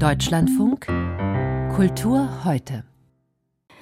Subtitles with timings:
[0.00, 0.86] Deutschlandfunk
[1.74, 2.84] Kultur heute.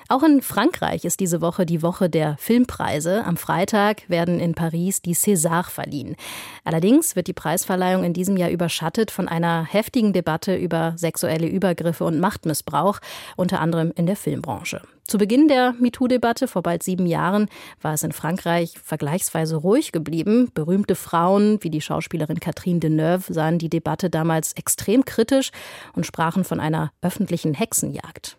[0.09, 3.25] Auch in Frankreich ist diese Woche die Woche der Filmpreise.
[3.25, 6.17] Am Freitag werden in Paris die César verliehen.
[6.65, 12.05] Allerdings wird die Preisverleihung in diesem Jahr überschattet von einer heftigen Debatte über sexuelle Übergriffe
[12.05, 12.99] und Machtmissbrauch,
[13.37, 14.83] unter anderem in der Filmbranche.
[15.09, 17.49] Zu Beginn der MeToo-Debatte vor bald sieben Jahren
[17.81, 20.51] war es in Frankreich vergleichsweise ruhig geblieben.
[20.53, 25.51] Berühmte Frauen wie die Schauspielerin Catherine Deneuve sahen die Debatte damals extrem kritisch
[25.95, 28.37] und sprachen von einer öffentlichen Hexenjagd.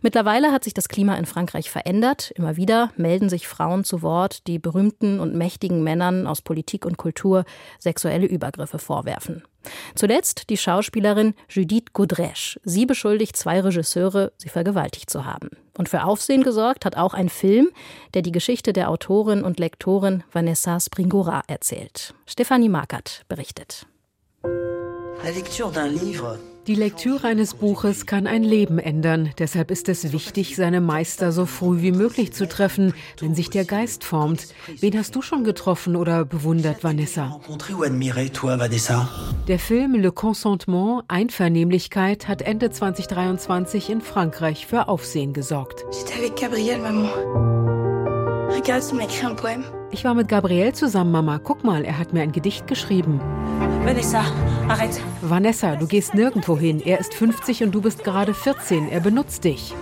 [0.00, 2.30] Mittlerweile hat sich das Klima in Frankreich verändert.
[2.36, 6.98] Immer wieder melden sich Frauen zu Wort, die berühmten und mächtigen Männern aus Politik und
[6.98, 7.44] Kultur
[7.80, 9.42] sexuelle Übergriffe vorwerfen.
[9.94, 12.58] Zuletzt die Schauspielerin Judith Godrèche.
[12.64, 15.50] Sie beschuldigt zwei Regisseure, sie vergewaltigt zu haben.
[15.76, 17.70] Und für Aufsehen gesorgt hat auch ein Film,
[18.14, 22.14] der die Geschichte der Autorin und Lektorin Vanessa Springora erzählt.
[22.26, 23.86] Stefanie Markert berichtet.
[24.44, 29.30] La lecture d'un livre die Lektüre eines Buches kann ein Leben ändern.
[29.38, 33.64] Deshalb ist es wichtig, seine Meister so früh wie möglich zu treffen, wenn sich der
[33.64, 34.48] Geist formt.
[34.80, 37.40] Wen hast du schon getroffen oder bewundert, Vanessa?
[39.48, 45.84] Der Film Le Consentement, Einvernehmlichkeit, hat Ende 2023 in Frankreich für Aufsehen gesorgt.
[45.90, 47.51] J'étais avec Gabriel, Maman.
[48.54, 49.64] Regarde, écrit un poème.
[49.92, 51.38] Ich war mit Gabriel zusammen, Mama.
[51.38, 53.20] Guck mal, er hat mir ein Gedicht geschrieben.
[53.84, 54.22] Vanessa,
[54.68, 55.00] arrête.
[55.22, 56.80] Vanessa, du gehst nirgendwo hin.
[56.80, 58.88] Er ist 50 und du bist gerade 14.
[58.90, 59.74] Er benutzt dich.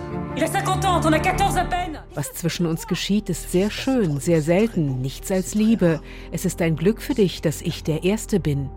[2.15, 5.99] Was zwischen uns geschieht, ist sehr schön, sehr selten, nichts als Liebe.
[6.31, 8.69] Es ist ein Glück für dich, dass ich der Erste bin.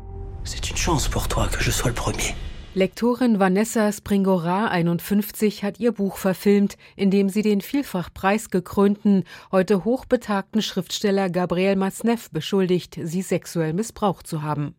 [0.45, 2.35] C'est une chance pour toi que je sois le premier.
[2.77, 9.23] Lektorin Vanessa Springora, 51, hat ihr Buch verfilmt, in dem sie den vielfach preisgekrönten,
[9.53, 14.75] heute hochbetagten Schriftsteller Gabriel Masneff beschuldigt, sie sexuell missbraucht zu haben.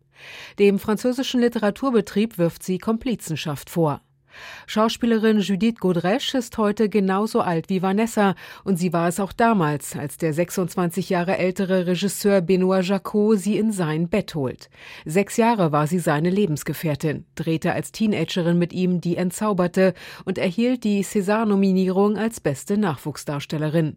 [0.58, 4.02] Dem französischen Literaturbetrieb wirft sie Komplizenschaft vor.
[4.66, 8.34] Schauspielerin Judith Godrèche ist heute genauso alt wie Vanessa
[8.64, 13.58] und sie war es auch damals, als der 26 Jahre ältere Regisseur Benoît Jacot sie
[13.58, 14.70] in sein Bett holt.
[15.04, 20.84] Sechs Jahre war sie seine Lebensgefährtin, drehte als Teenagerin mit ihm Die Entzauberte und erhielt
[20.84, 23.96] die César-Nominierung als beste Nachwuchsdarstellerin.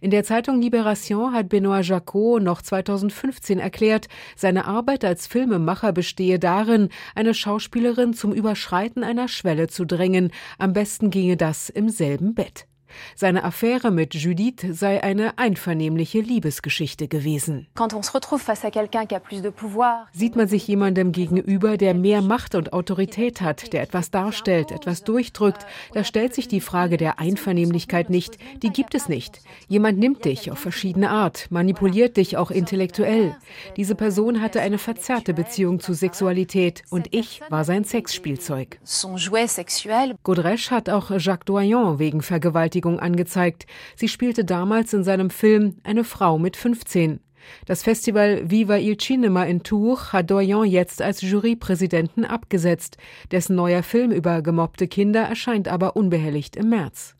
[0.00, 6.38] In der Zeitung Libération hat Benoît Jacot noch 2015 erklärt, seine Arbeit als Filmemacher bestehe
[6.38, 10.32] darin, eine Schauspielerin zum Überschreiten einer Schwelle zu drängen.
[10.58, 12.66] Am besten ginge das im selben Bett.
[13.14, 17.66] Seine Affäre mit Judith sei eine einvernehmliche Liebesgeschichte gewesen.
[20.12, 25.04] Sieht man sich jemandem gegenüber, der mehr Macht und Autorität hat, der etwas darstellt, etwas
[25.04, 29.40] durchdrückt, da stellt sich die Frage der Einvernehmlichkeit nicht, die gibt es nicht.
[29.68, 33.36] Jemand nimmt dich auf verschiedene Art, manipuliert dich auch intellektuell.
[33.76, 38.78] Diese Person hatte eine verzerrte Beziehung zu Sexualität und ich war sein Sexspielzeug.
[40.24, 43.66] Godrèche hat auch Jacques Doyon wegen Vergewaltigung Vergewaltigung angezeigt.
[43.96, 47.20] Sie spielte damals in seinem Film eine Frau mit 15.
[47.66, 52.98] Das Festival Viva il Cinema in Tours hat Doyon jetzt als Jurypräsidenten abgesetzt.
[53.30, 57.14] Dessen neuer Film über gemobbte Kinder erscheint aber unbehelligt im März.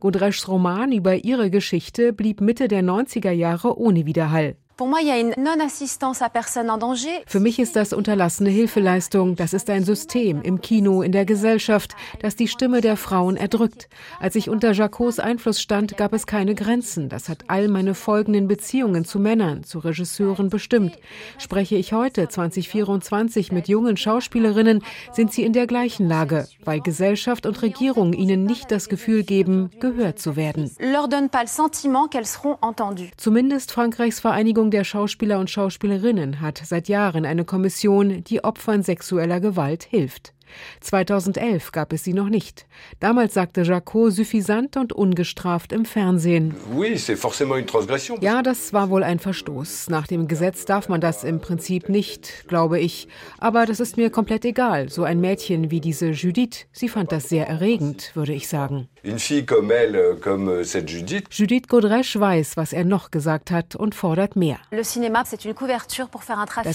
[0.00, 4.56] Godrèches Roman über ihre Geschichte blieb Mitte der 90er Jahre ohne Widerhall.
[7.26, 9.36] Für mich ist das unterlassene Hilfeleistung.
[9.36, 13.90] Das ist ein System im Kino, in der Gesellschaft, das die Stimme der Frauen erdrückt.
[14.20, 17.10] Als ich unter Jacots Einfluss stand, gab es keine Grenzen.
[17.10, 20.98] Das hat all meine folgenden Beziehungen zu Männern, zu Regisseuren bestimmt.
[21.36, 24.82] Spreche ich heute, 2024, mit jungen Schauspielerinnen,
[25.12, 29.72] sind sie in der gleichen Lage, weil Gesellschaft und Regierung ihnen nicht das Gefühl geben,
[29.78, 30.70] gehört zu werden.
[33.18, 39.40] Zumindest Frankreichs Vereinigung der Schauspieler und Schauspielerinnen hat seit Jahren eine Kommission, die Opfern sexueller
[39.40, 40.32] Gewalt hilft.
[40.80, 42.66] 2011 gab es sie noch nicht.
[42.98, 46.54] Damals sagte Jacot suffisant und ungestraft im Fernsehen.
[48.20, 49.90] Ja, das war wohl ein Verstoß.
[49.90, 53.08] Nach dem Gesetz darf man das im Prinzip nicht, glaube ich.
[53.38, 54.88] Aber das ist mir komplett egal.
[54.88, 58.88] So ein Mädchen wie diese Judith, sie fand das sehr erregend, würde ich sagen.
[61.30, 64.58] Judith Godrèche weiß, was er noch gesagt hat und fordert mehr.
[64.70, 64.92] Das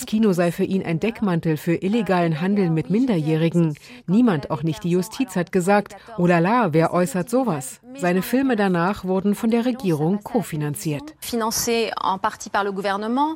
[0.05, 3.75] Kino sei für ihn ein Deckmantel für illegalen Handel mit Minderjährigen Drogen.
[4.07, 7.79] Niemand, auch nicht die Justiz, hat gesagt, oh la la, wer äußert sowas?
[7.97, 11.15] Seine Filme danach wurden von der Regierung kofinanziert.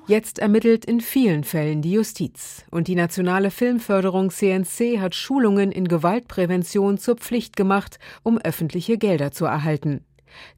[0.08, 2.66] Jetzt ermittelt in vielen Fällen die Justiz.
[2.70, 9.32] Und die nationale Filmförderung CNC hat Schulungen in Gewaltprävention zur Pflicht gemacht, um öffentliche Gelder
[9.32, 10.04] zu erhalten.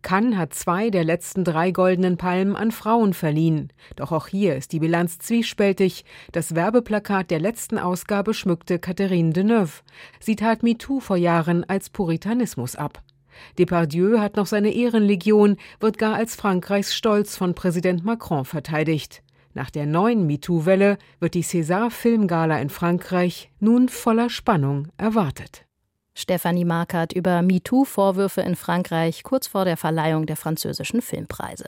[0.02, 3.72] Cannes hat zwei der letzten drei goldenen Palmen an Frauen verliehen.
[3.96, 6.06] Doch auch hier ist die Bilanz zwiespältig.
[6.32, 9.82] Das Werbeplakat der letzten Ausgabe schmückte Catherine Deneuve.
[10.20, 13.02] Sie tat MeToo vor Jahren als Puritanismus ab.
[13.58, 19.24] Depardieu hat noch seine Ehrenlegion, wird gar als Frankreichs Stolz von Präsident Macron verteidigt.
[19.54, 25.66] Nach der neuen MeToo-Welle wird die César Filmgala in Frankreich nun voller Spannung erwartet.
[26.14, 31.66] Stefanie Markert über MeToo-Vorwürfe in Frankreich kurz vor der Verleihung der französischen Filmpreise.